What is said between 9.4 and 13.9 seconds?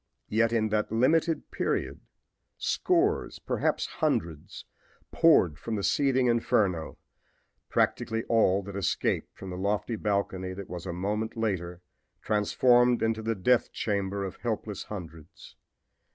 the lofty balcony that was a moment later transformed into the death